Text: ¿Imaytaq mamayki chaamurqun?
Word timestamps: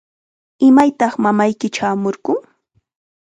¿Imaytaq 0.67 1.13
mamayki 1.23 1.67
chaamurqun? 1.75 2.39